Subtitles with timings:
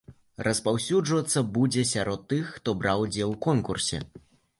[0.45, 4.01] Распаўсюджвацца будзе сярод тых, хто браў удзел у конкурсе.